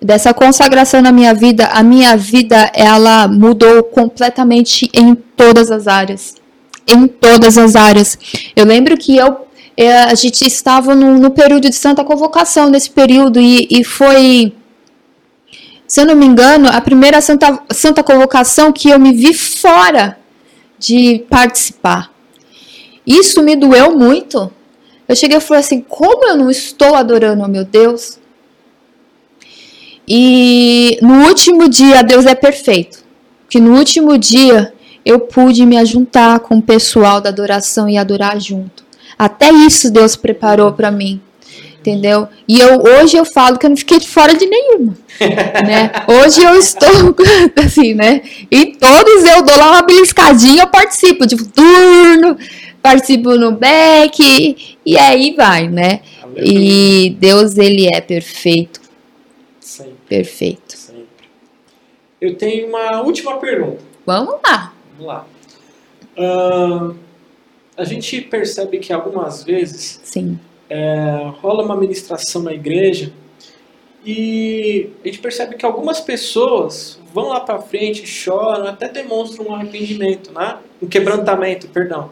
dessa 0.02 0.34
consagração 0.34 1.02
na 1.02 1.12
minha 1.12 1.34
vida, 1.34 1.66
a 1.68 1.84
minha 1.84 2.16
vida 2.18 2.72
ela 2.74 3.28
mudou 3.28 3.84
completamente 3.84 4.90
em 4.94 5.16
todas 5.16 5.72
as 5.72 5.88
áreas. 5.88 6.36
Em 6.88 7.08
todas 7.08 7.58
as 7.58 7.76
áreas. 7.76 8.18
Eu 8.56 8.66
lembro 8.66 8.98
que 8.98 9.16
eu 9.16 9.50
é, 9.80 10.04
a 10.04 10.14
gente 10.14 10.46
estava 10.46 10.94
no, 10.94 11.18
no, 11.18 11.32
período 11.32 11.70
de 11.70 11.76
santa 11.76 12.04
convocação 12.04 12.70
nesse 12.70 12.90
período 12.90 13.40
e, 13.40 13.66
e, 13.72 13.82
foi, 13.82 14.54
se 15.88 16.02
eu 16.02 16.06
não 16.06 16.18
me 16.18 16.26
engano, 16.26 16.68
a 16.68 16.82
primeira 16.82 17.22
santa, 17.22 17.62
santa 17.72 18.04
convocação 18.04 18.74
que 18.74 18.90
eu 18.90 19.00
me 19.00 19.14
vi 19.14 19.34
fora 19.34 20.20
de 20.78 21.24
participar. 21.30 22.12
Isso 23.08 23.42
me 23.42 23.56
doeu 23.56 23.98
muito. 23.98 24.52
Eu 25.10 25.16
cheguei 25.16 25.38
e 25.38 25.42
falei 25.42 25.62
assim: 25.62 25.82
como 25.82 26.28
eu 26.28 26.38
não 26.38 26.52
estou 26.52 26.94
adorando 26.94 27.42
ao 27.42 27.50
meu 27.50 27.66
Deus? 27.66 28.20
E 30.08 31.00
no 31.02 31.26
último 31.28 31.68
dia, 31.68 32.04
Deus 32.04 32.28
é 32.28 32.36
perfeito. 32.36 33.04
Que 33.50 33.60
no 33.60 33.76
último 33.76 34.18
dia 34.20 34.72
eu 35.04 35.20
pude 35.20 35.66
me 35.66 35.78
ajuntar 35.78 36.40
com 36.42 36.60
o 36.60 36.62
pessoal 36.62 37.20
da 37.20 37.30
adoração 37.30 37.90
e 37.90 37.98
adorar 37.98 38.40
junto. 38.40 38.84
Até 39.18 39.52
isso 39.52 39.92
Deus 39.92 40.16
preparou 40.16 40.72
para 40.72 40.92
mim 40.92 41.20
entendeu? 41.80 42.28
E 42.48 42.60
eu 42.60 42.82
hoje 42.82 43.18
eu 43.18 43.26
falo 43.26 43.58
que 43.58 43.66
eu 43.66 43.70
não 43.70 43.78
fiquei 43.78 44.00
de 44.00 44.08
fora 44.08 44.36
de 44.36 44.46
nenhuma, 44.46 44.98
né? 45.66 45.92
Hoje 46.08 46.44
eu 46.44 46.56
estou 46.56 47.16
assim, 47.64 47.94
né? 47.94 48.22
E 48.52 48.74
todos 48.78 49.24
eu 49.24 49.42
dou 49.42 49.58
lá 49.58 49.72
uma 49.72 49.82
beliscadinha, 49.82 50.64
eu 50.64 50.68
participo 50.68 51.26
de 51.26 51.38
turno, 51.38 52.38
participo 52.82 53.36
no 53.36 53.52
back 53.52 54.78
e 54.86 54.98
aí 54.98 55.34
vai, 55.36 55.68
né? 55.68 56.02
E 56.36 57.16
Deus 57.20 57.58
ele 57.58 57.88
é 57.94 58.02
perfeito. 58.02 58.80
Sempre. 59.60 59.96
Perfeito. 60.08 60.78
Sempre. 60.78 61.06
Eu 62.22 62.36
tenho 62.36 62.68
uma 62.68 63.02
última 63.02 63.38
pergunta. 63.38 63.82
Vamos 64.06 64.36
lá. 64.46 64.74
Vamos 64.98 65.08
lá. 65.08 65.28
Uh, 66.18 66.96
a 67.78 67.84
gente 67.84 68.22
percebe 68.22 68.80
que 68.80 68.92
algumas 68.92 69.44
vezes 69.44 70.00
Sim 70.04 70.38
é, 70.70 71.32
rola 71.42 71.64
uma 71.64 71.76
ministração 71.76 72.44
na 72.44 72.54
igreja 72.54 73.12
e 74.06 74.92
a 75.04 75.08
gente 75.08 75.20
percebe 75.20 75.56
que 75.56 75.66
algumas 75.66 76.00
pessoas 76.00 77.00
vão 77.14 77.30
lá 77.30 77.40
para 77.40 77.60
frente, 77.60 78.06
choram, 78.06 78.68
até 78.68 78.88
demonstram 78.88 79.48
um 79.48 79.56
arrependimento, 79.56 80.32
né? 80.32 80.60
um 80.82 80.88
quebrantamento, 80.88 81.68
perdão. 81.68 82.12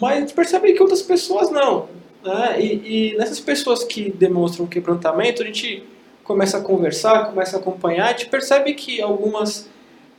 Mas 0.00 0.32
percebe 0.32 0.72
que 0.72 0.82
outras 0.82 1.02
pessoas 1.02 1.50
não. 1.50 1.88
Né? 2.22 2.60
E, 2.60 3.12
e 3.12 3.16
nessas 3.16 3.40
pessoas 3.40 3.84
que 3.84 4.10
demonstram 4.10 4.66
quebrantamento, 4.66 5.42
a 5.42 5.46
gente 5.46 5.84
começa 6.24 6.58
a 6.58 6.60
conversar, 6.60 7.26
começa 7.26 7.56
a 7.56 7.60
acompanhar, 7.60 8.06
a 8.06 8.10
gente 8.10 8.26
percebe 8.26 8.74
que 8.74 9.00
algumas 9.00 9.68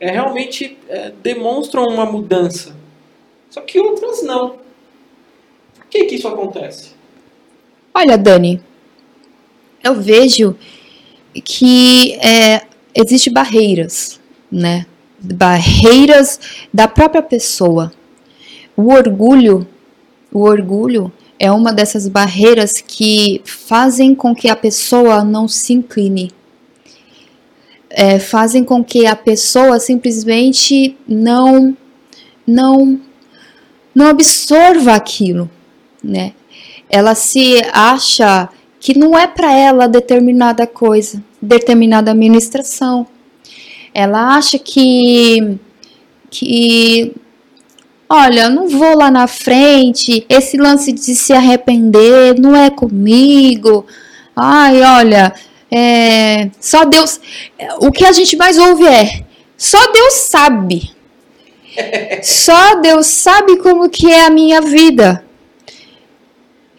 é, 0.00 0.10
realmente 0.10 0.76
é, 0.88 1.12
demonstram 1.22 1.84
uma 1.84 2.04
mudança. 2.04 2.74
Só 3.48 3.60
que 3.60 3.78
outras 3.78 4.22
não. 4.22 4.58
Por 5.74 5.86
que, 5.88 6.04
que 6.04 6.14
isso 6.16 6.28
acontece? 6.28 6.94
Olha, 7.94 8.16
Dani, 8.16 8.62
eu 9.82 9.94
vejo 9.94 10.56
que 11.44 12.14
é, 12.14 12.62
existe 12.94 13.30
barreiras, 13.30 14.20
né? 14.50 14.86
Barreiras 15.18 16.40
da 16.72 16.88
própria 16.88 17.22
pessoa. 17.22 17.92
O 18.80 18.92
orgulho, 18.92 19.66
o 20.32 20.40
orgulho 20.40 21.12
é 21.38 21.50
uma 21.50 21.72
dessas 21.72 22.08
barreiras 22.08 22.72
que 22.86 23.40
fazem 23.44 24.14
com 24.14 24.34
que 24.34 24.48
a 24.48 24.56
pessoa 24.56 25.24
não 25.24 25.48
se 25.48 25.72
incline. 25.72 26.32
É, 27.90 28.18
fazem 28.18 28.62
com 28.62 28.84
que 28.84 29.06
a 29.06 29.16
pessoa 29.16 29.80
simplesmente 29.80 30.96
não 31.08 31.76
não 32.46 33.00
não 33.94 34.06
absorva 34.06 34.94
aquilo, 34.94 35.50
né? 36.02 36.32
ela 36.90 37.14
se 37.14 37.62
acha 37.72 38.48
que 38.80 38.98
não 38.98 39.16
é 39.16 39.26
para 39.26 39.54
ela 39.54 39.86
determinada 39.86 40.66
coisa, 40.66 41.22
determinada 41.40 42.10
administração. 42.10 43.06
Ela 43.94 44.36
acha 44.36 44.58
que 44.58 45.56
que 46.28 47.12
olha, 48.10 48.50
não 48.50 48.68
vou 48.68 48.98
lá 48.98 49.10
na 49.10 49.28
frente, 49.28 50.26
esse 50.28 50.56
lance 50.56 50.92
de 50.92 51.14
se 51.14 51.32
arrepender 51.32 52.38
não 52.38 52.56
é 52.56 52.68
comigo. 52.68 53.86
Ai, 54.34 54.82
olha, 54.82 55.32
é, 55.70 56.50
só 56.60 56.84
Deus. 56.84 57.20
O 57.78 57.92
que 57.92 58.04
a 58.04 58.12
gente 58.12 58.36
mais 58.36 58.58
ouve 58.58 58.86
é: 58.86 59.22
só 59.56 59.92
Deus 59.92 60.14
sabe. 60.14 60.90
Só 62.24 62.74
Deus 62.80 63.06
sabe 63.06 63.56
como 63.58 63.88
que 63.88 64.10
é 64.10 64.26
a 64.26 64.30
minha 64.30 64.60
vida 64.60 65.24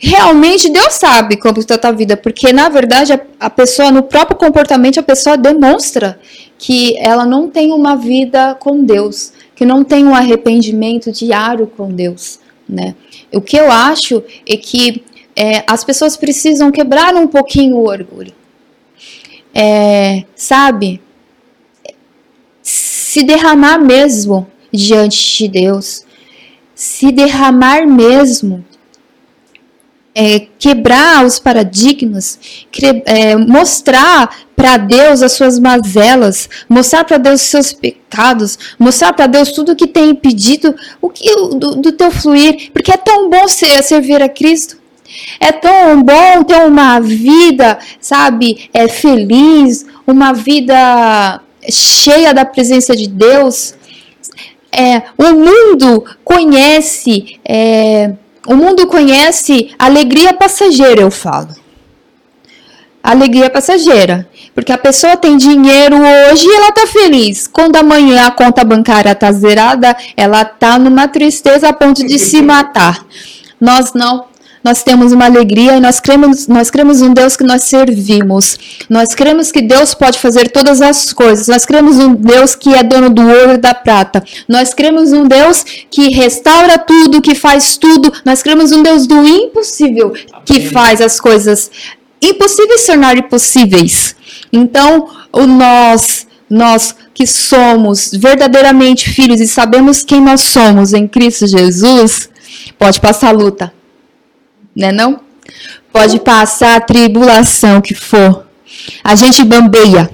realmente 0.01 0.67
Deus 0.67 0.95
sabe 0.95 1.37
como 1.37 1.59
está 1.59 1.75
a 1.75 1.77
tua 1.77 1.91
vida, 1.91 2.17
porque 2.17 2.51
na 2.51 2.67
verdade 2.69 3.13
a, 3.13 3.21
a, 3.39 3.49
pessoa, 3.51 3.91
no 3.91 4.01
próprio 4.01 4.35
comportamento, 4.35 4.99
a 4.99 5.03
pessoa 5.03 5.37
demonstra 5.37 6.19
que 6.57 6.97
ela 6.97 7.23
não 7.23 7.47
tem 7.47 7.71
uma 7.71 7.95
vida 7.95 8.55
com 8.55 8.83
Deus, 8.83 9.31
que 9.55 9.63
não 9.63 9.83
tem 9.83 10.05
um 10.05 10.15
arrependimento 10.15 11.11
diário 11.11 11.67
com 11.67 11.91
Deus, 11.91 12.39
né? 12.67 12.95
O 13.31 13.39
que 13.39 13.55
eu 13.55 13.71
acho 13.71 14.23
é 14.47 14.57
que 14.57 15.03
é, 15.35 15.63
as 15.67 15.83
pessoas 15.83 16.17
precisam 16.17 16.71
quebrar 16.71 17.15
um 17.15 17.27
pouquinho 17.27 17.75
o 17.75 17.87
orgulho, 17.87 18.33
é, 19.53 20.23
sabe? 20.35 20.99
Se 22.63 23.23
derramar 23.23 23.77
mesmo 23.77 24.47
diante 24.73 25.37
de 25.37 25.47
Deus, 25.47 26.05
se 26.73 27.11
derramar 27.11 27.85
mesmo 27.85 28.65
é, 30.13 30.47
quebrar 30.59 31.25
os 31.25 31.39
paradigmas, 31.39 32.39
é, 33.05 33.35
mostrar 33.35 34.29
para 34.55 34.77
Deus 34.77 35.21
as 35.21 35.31
suas 35.31 35.57
mazelas, 35.57 36.49
mostrar 36.67 37.03
para 37.03 37.17
Deus 37.17 37.41
os 37.41 37.47
seus 37.47 37.73
pecados, 37.73 38.59
mostrar 38.77 39.13
para 39.13 39.27
Deus 39.27 39.51
tudo 39.51 39.75
que 39.75 39.87
tem 39.87 40.09
impedido 40.09 40.75
o 41.01 41.09
que 41.09 41.33
do, 41.55 41.75
do 41.75 41.91
teu 41.91 42.11
fluir, 42.11 42.71
porque 42.71 42.91
é 42.91 42.97
tão 42.97 43.29
bom 43.29 43.47
ser, 43.47 43.81
servir 43.83 44.21
a 44.21 44.29
Cristo. 44.29 44.79
É 45.39 45.51
tão 45.51 46.01
bom 46.03 46.43
ter 46.43 46.63
uma 46.65 46.99
vida, 46.99 47.77
sabe, 47.99 48.69
é 48.73 48.87
feliz, 48.87 49.85
uma 50.07 50.31
vida 50.31 51.41
cheia 51.69 52.33
da 52.33 52.45
presença 52.45 52.95
de 52.95 53.07
Deus. 53.07 53.75
É, 54.71 55.01
o 55.17 55.33
mundo 55.33 56.05
conhece 56.23 57.39
é, 57.43 58.13
o 58.45 58.55
mundo 58.55 58.87
conhece 58.87 59.73
alegria 59.77 60.33
passageira, 60.33 61.01
eu 61.01 61.11
falo. 61.11 61.49
Alegria 63.03 63.49
passageira. 63.49 64.27
Porque 64.53 64.71
a 64.71 64.77
pessoa 64.77 65.15
tem 65.15 65.37
dinheiro 65.37 65.95
hoje 65.97 66.45
e 66.45 66.55
ela 66.55 66.71
tá 66.71 66.85
feliz. 66.85 67.47
Quando 67.47 67.77
amanhã 67.77 68.27
a 68.27 68.31
conta 68.31 68.63
bancária 68.63 69.15
tá 69.15 69.31
zerada, 69.31 69.95
ela 70.15 70.43
tá 70.43 70.77
numa 70.77 71.07
tristeza 71.07 71.69
a 71.69 71.73
ponto 71.73 72.05
de 72.05 72.19
se 72.19 72.41
matar. 72.41 73.05
Nós 73.59 73.93
não 73.93 74.25
nós 74.63 74.83
temos 74.83 75.11
uma 75.11 75.25
alegria 75.25 75.77
e 75.77 75.79
nós 75.79 75.99
cremos, 75.99 76.47
nós 76.47 76.69
cremos 76.69 77.01
um 77.01 77.13
Deus 77.13 77.35
que 77.35 77.43
nós 77.43 77.63
servimos. 77.63 78.57
Nós 78.89 79.15
cremos 79.15 79.51
que 79.51 79.61
Deus 79.61 79.93
pode 79.93 80.19
fazer 80.19 80.49
todas 80.49 80.81
as 80.81 81.11
coisas. 81.11 81.47
Nós 81.47 81.65
cremos 81.65 81.97
um 81.97 82.13
Deus 82.13 82.53
que 82.53 82.73
é 82.73 82.83
dono 82.83 83.09
do 83.09 83.21
ouro 83.21 83.53
e 83.53 83.57
da 83.57 83.73
prata. 83.73 84.23
Nós 84.47 84.73
cremos 84.73 85.11
um 85.11 85.27
Deus 85.27 85.63
que 85.89 86.09
restaura 86.09 86.77
tudo, 86.77 87.21
que 87.21 87.33
faz 87.33 87.75
tudo. 87.75 88.13
Nós 88.23 88.43
cremos 88.43 88.71
um 88.71 88.83
Deus 88.83 89.07
do 89.07 89.25
impossível, 89.27 90.13
que 90.45 90.69
faz 90.69 91.01
as 91.01 91.19
coisas 91.19 91.71
impossíveis 92.21 92.81
se 92.81 92.87
tornarem 92.87 93.23
possíveis. 93.23 94.15
Então, 94.53 95.09
o 95.33 95.47
nós, 95.47 96.27
nós 96.47 96.95
que 97.15 97.25
somos 97.25 98.11
verdadeiramente 98.13 99.09
filhos 99.09 99.41
e 99.41 99.47
sabemos 99.47 100.03
quem 100.03 100.21
nós 100.21 100.41
somos 100.41 100.93
em 100.93 101.07
Cristo 101.07 101.47
Jesus, 101.47 102.29
pode 102.77 103.01
passar 103.01 103.29
a 103.29 103.31
luta 103.31 103.80
né 104.75 104.91
não? 104.91 105.19
Pode 105.91 106.19
passar 106.19 106.77
a 106.77 106.81
tribulação 106.81 107.81
que 107.81 107.93
for. 107.93 108.45
A 109.03 109.15
gente 109.15 109.43
bambeia. 109.43 110.09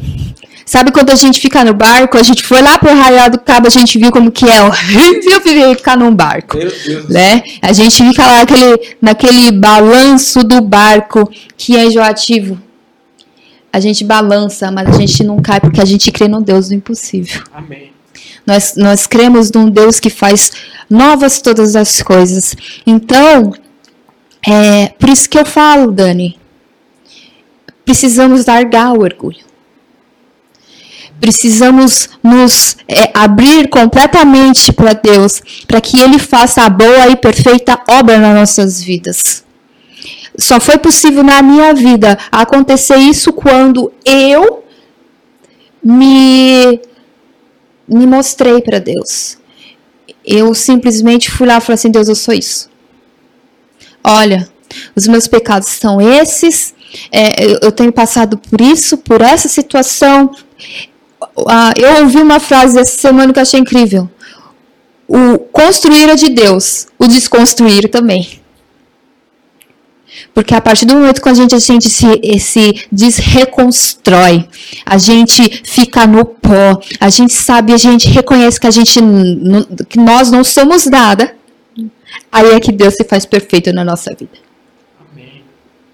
Sabe 0.65 0.91
quando 0.91 1.11
a 1.11 1.15
gente 1.15 1.39
fica 1.39 1.63
no 1.63 1.73
barco, 1.73 2.17
a 2.17 2.23
gente 2.23 2.43
foi 2.43 2.61
lá 2.61 2.77
pro 2.77 2.89
Arraial 2.89 3.29
do 3.29 3.39
Cabo, 3.39 3.67
a 3.67 3.69
gente 3.69 3.97
viu 3.97 4.11
como 4.11 4.29
que 4.29 4.43
é 4.45 4.61
horrível 4.61 5.73
ficar 5.73 5.95
num 5.95 6.13
barco, 6.13 6.57
né? 7.07 7.41
A 7.61 7.71
gente 7.71 8.03
fica 8.03 8.25
lá 8.25 8.39
naquele, 8.39 8.95
naquele 9.01 9.51
balanço 9.53 10.43
do 10.43 10.59
barco 10.59 11.31
que 11.55 11.77
é 11.77 11.85
enjoativo. 11.85 12.59
A 13.71 13.79
gente 13.79 14.03
balança, 14.03 14.69
mas 14.69 14.89
a 14.89 14.99
gente 14.99 15.23
não 15.23 15.41
cai 15.41 15.61
porque 15.61 15.79
a 15.79 15.85
gente 15.85 16.11
crê 16.11 16.27
no 16.27 16.41
Deus 16.41 16.67
do 16.67 16.75
impossível. 16.75 17.43
Amém. 17.53 17.91
Nós, 18.45 18.73
nós 18.75 19.07
cremos 19.07 19.49
num 19.51 19.69
Deus 19.69 20.01
que 20.01 20.09
faz 20.09 20.51
novas 20.89 21.41
todas 21.41 21.77
as 21.77 22.01
coisas. 22.01 22.55
Então, 22.85 23.53
é, 24.45 24.89
por 24.99 25.09
isso 25.09 25.29
que 25.29 25.37
eu 25.37 25.45
falo, 25.45 25.91
Dani, 25.91 26.37
precisamos 27.85 28.45
largar 28.45 28.93
o 28.93 29.01
orgulho. 29.01 29.45
Precisamos 31.19 32.09
nos 32.21 32.77
é, 32.87 33.11
abrir 33.13 33.69
completamente 33.69 34.71
para 34.71 34.93
Deus, 34.93 35.41
para 35.65 35.81
que 35.81 35.99
Ele 35.99 36.19
faça 36.19 36.61
a 36.61 36.69
boa 36.69 37.07
e 37.07 37.15
perfeita 37.15 37.79
obra 37.89 38.19
nas 38.19 38.35
nossas 38.35 38.81
vidas. 38.81 39.43
Só 40.37 40.59
foi 40.59 40.77
possível 40.77 41.23
na 41.23 41.41
minha 41.41 41.73
vida 41.73 42.17
acontecer 42.31 42.97
isso 42.97 43.33
quando 43.33 43.91
eu 44.05 44.63
me, 45.83 46.79
me 47.87 48.05
mostrei 48.05 48.61
para 48.61 48.77
Deus. 48.77 49.37
Eu 50.23 50.53
simplesmente 50.53 51.31
fui 51.31 51.47
lá 51.47 51.57
e 51.57 51.61
falei 51.61 51.75
assim: 51.75 51.89
Deus, 51.89 52.07
eu 52.07 52.15
sou 52.15 52.33
isso. 52.33 52.69
Olha, 54.09 54.47
os 54.95 55.05
meus 55.05 55.27
pecados 55.27 55.67
são 55.67 55.99
esses, 55.99 56.73
é, 57.11 57.65
eu 57.65 57.71
tenho 57.73 57.91
passado 57.91 58.37
por 58.37 58.61
isso, 58.61 58.97
por 58.97 59.21
essa 59.21 59.49
situação. 59.49 60.31
Ah, 61.45 61.73
eu 61.75 62.03
ouvi 62.03 62.17
uma 62.17 62.39
frase 62.39 62.79
essa 62.79 62.97
semana 62.97 63.33
que 63.33 63.39
eu 63.39 63.43
achei 63.43 63.59
incrível. 63.59 64.09
O 65.07 65.37
construir 65.39 66.09
é 66.09 66.15
de 66.15 66.29
Deus, 66.29 66.87
o 66.97 67.05
desconstruir 67.05 67.89
também. 67.89 68.39
Porque 70.33 70.55
a 70.55 70.61
partir 70.61 70.85
do 70.85 70.95
momento 70.95 71.21
que 71.21 71.29
a 71.29 71.33
gente, 71.33 71.53
a 71.53 71.59
gente 71.59 71.89
se, 71.89 72.39
se 72.39 72.87
desreconstrói, 72.91 74.47
a 74.85 74.97
gente 74.97 75.63
fica 75.65 76.07
no 76.07 76.23
pó, 76.23 76.81
a 76.99 77.09
gente 77.09 77.33
sabe, 77.33 77.73
a 77.73 77.77
gente 77.77 78.07
reconhece 78.07 78.59
que 78.59 78.67
a 78.67 78.71
gente 78.71 78.99
que 79.89 79.99
nós 79.99 80.31
não 80.31 80.43
somos 80.43 80.85
nada, 80.85 81.35
Aí 82.31 82.51
é 82.51 82.59
que 82.59 82.71
Deus 82.71 82.95
se 82.95 83.03
faz 83.03 83.25
perfeito 83.25 83.71
na 83.73 83.83
nossa 83.83 84.13
vida. 84.13 84.37
Amém. 85.11 85.43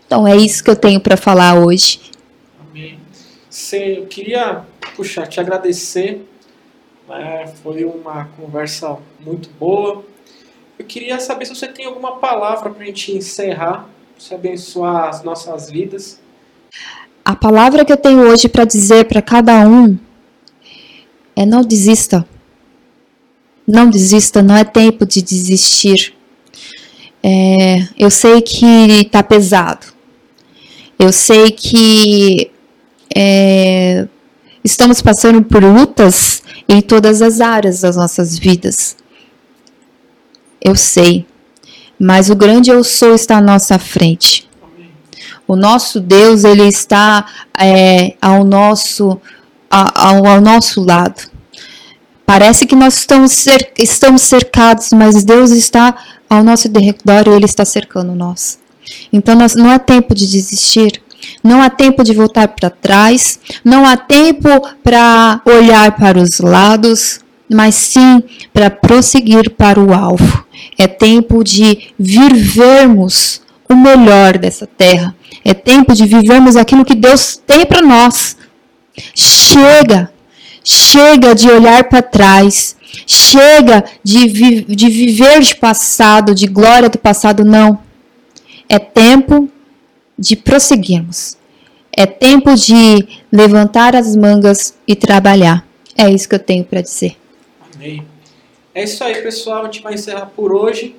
Então 0.06 0.28
é 0.28 0.36
isso 0.36 0.64
que 0.64 0.70
eu 0.70 0.76
tenho 0.76 1.00
para 1.00 1.18
falar 1.18 1.56
hoje. 1.56 2.00
Amém. 2.70 3.00
eu 3.74 4.06
queria, 4.08 4.64
puxa, 4.96 5.26
te 5.26 5.40
agradecer. 5.40 6.26
Né? 7.08 7.48
Foi 7.62 7.84
uma 7.86 8.26
conversa 8.38 8.98
muito 9.20 9.50
boa. 9.60 10.04
Eu 10.78 10.86
queria 10.86 11.20
saber 11.20 11.46
se 11.46 11.56
você 11.56 11.68
tem 11.68 11.86
alguma 11.86 12.18
palavra 12.18 12.70
para 12.70 12.84
a 12.84 12.86
gente 12.86 13.16
encerrar, 13.16 13.88
para 14.18 14.38
abençoar 14.38 15.10
as 15.10 15.24
nossas 15.24 15.70
vidas. 15.70 16.20
A 17.24 17.36
palavra 17.36 17.86
que 17.86 17.94
eu 17.94 17.98
tenho 17.98 18.20
hoje 18.20 18.50
para 18.50 18.66
dizer 18.66 19.06
para 19.06 19.22
cada 19.22 19.68
um 19.68 19.98
é 21.36 21.46
não 21.46 21.62
desista. 21.62 22.28
Não 23.66 23.90
desista, 23.90 24.42
não 24.42 24.56
é 24.56 24.64
tempo 24.64 25.06
de 25.06 25.22
desistir. 25.22 26.14
É, 27.22 27.88
eu 27.98 28.12
sei 28.12 28.42
que 28.42 28.66
está 29.02 29.24
pesado. 29.24 29.88
Eu 31.00 31.12
sei 31.12 31.52
que 31.52 32.52
é, 33.16 34.08
estamos 34.64 35.02
passando 35.02 35.42
por 35.42 35.64
lutas 35.64 36.44
em 36.68 36.82
todas 36.82 37.22
as 37.22 37.40
áreas 37.40 37.82
das 37.82 37.96
nossas 37.96 38.38
vidas. 38.38 38.98
Eu 40.62 40.76
sei. 40.76 41.26
Mas 42.00 42.30
o 42.30 42.36
grande 42.36 42.70
eu 42.70 42.84
sou 42.84 43.14
está 43.14 43.38
à 43.38 43.42
nossa 43.42 43.80
frente. 43.80 44.50
O 45.48 45.56
nosso 45.56 46.00
Deus, 46.00 46.44
ele 46.44 46.68
está 46.68 47.26
é, 47.58 48.16
ao, 48.22 48.44
nosso, 48.44 49.20
ao, 49.70 50.26
ao 50.26 50.42
nosso 50.42 50.84
lado. 50.84 51.33
Parece 52.26 52.66
que 52.66 52.76
nós 52.76 52.98
estamos, 52.98 53.32
cer 53.34 53.72
estamos 53.78 54.22
cercados, 54.22 54.90
mas 54.94 55.24
Deus 55.24 55.52
está 55.52 55.96
ao 56.30 56.44
nosso 56.44 56.70
derredor 56.70 57.28
e 57.28 57.36
Ele 57.36 57.46
está 57.46 57.66
cercando 57.66 58.16
nós. 58.16 58.60
Então 59.12 59.36
nós, 59.36 59.56
não 59.56 59.70
há 59.70 59.80
tempo 59.80 60.16
de 60.16 60.30
desistir, 60.30 61.02
não 61.44 61.62
há 61.62 61.70
tempo 61.70 62.04
de 62.04 62.14
voltar 62.14 62.48
para 62.50 62.70
trás, 62.70 63.40
não 63.64 63.86
há 63.86 63.98
tempo 63.98 64.50
para 64.84 65.42
olhar 65.46 65.96
para 65.96 66.20
os 66.20 66.40
lados, 66.40 67.20
mas 67.50 67.76
sim 67.76 68.24
para 68.54 68.70
prosseguir 68.70 69.52
para 69.52 69.80
o 69.80 69.94
alvo. 69.94 70.46
É 70.78 70.88
tempo 70.88 71.44
de 71.44 71.94
vivermos 72.00 73.42
o 73.70 73.76
melhor 73.76 74.38
dessa 74.38 74.68
terra. 74.68 75.16
É 75.44 75.54
tempo 75.54 75.94
de 75.94 76.06
vivermos 76.06 76.56
aquilo 76.56 76.86
que 76.86 76.96
Deus 76.96 77.40
tem 77.46 77.66
para 77.66 77.82
nós. 77.82 78.38
Chega, 79.16 80.12
chega 80.64 81.36
de 81.36 81.50
olhar 81.50 81.84
para 81.86 82.02
trás, 82.02 82.76
Chega 83.06 83.84
de, 84.04 84.28
vi 84.28 84.62
de 84.64 84.90
viver 84.90 85.42
de 85.42 85.56
passado, 85.56 86.34
de 86.34 86.48
glória 86.48 86.90
do 86.90 86.98
passado, 86.98 87.44
não. 87.44 87.80
É 88.70 88.78
tempo 88.80 89.50
de 90.18 90.36
prosseguirmos. 90.36 91.38
É 91.92 92.06
tempo 92.06 92.56
de 92.56 93.22
levantar 93.32 93.96
as 93.96 94.16
mangas 94.16 94.78
e 94.88 94.96
trabalhar. 94.96 95.68
É 95.98 96.10
isso 96.10 96.30
que 96.30 96.36
eu 96.36 96.40
tenho 96.40 96.64
para 96.64 96.82
dizer. 96.82 97.18
Amém. 97.76 98.06
É 98.74 98.84
isso 98.84 99.04
aí, 99.04 99.22
pessoal. 99.22 99.62
A 99.62 99.66
gente 99.66 99.82
vai 99.82 99.94
encerrar 99.94 100.28
por 100.28 100.54
hoje. 100.54 100.96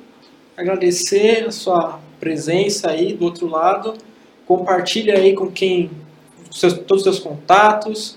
Agradecer 0.57 1.46
a 1.46 1.50
sua 1.50 2.00
presença 2.20 2.90
aí 2.90 3.12
do 3.12 3.24
outro 3.24 3.48
lado. 3.48 3.94
Compartilha 4.46 5.14
aí 5.14 5.33
com 5.33 5.50
quem, 5.50 5.90
seus, 6.50 6.74
todos 6.74 6.98
os 6.98 7.03
seus 7.03 7.18
contatos, 7.18 8.16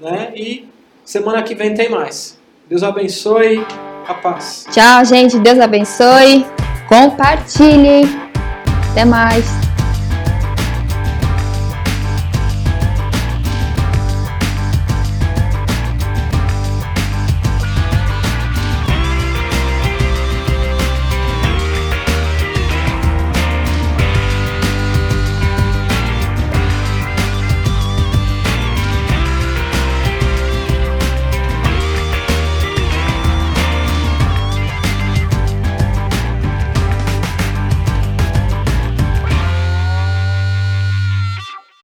né? 0.00 0.32
E 0.34 0.68
semana 1.04 1.42
que 1.42 1.54
vem 1.54 1.74
tem 1.74 1.88
mais. 1.88 2.38
Deus 2.68 2.82
abençoe. 2.82 3.64
A 4.06 4.14
paz. 4.14 4.66
Tchau, 4.70 5.04
gente. 5.04 5.38
Deus 5.38 5.58
abençoe. 5.58 6.44
Compartilhe. 6.88 8.04
Até 8.90 9.04
mais. 9.04 9.63